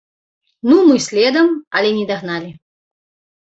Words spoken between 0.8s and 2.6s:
мы следам, але не дагналі.